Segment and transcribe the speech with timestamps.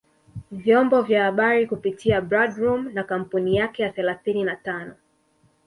[0.51, 4.95] vyombo vya habari kupitia Bradroom na kampuni yake ya thelathini na tano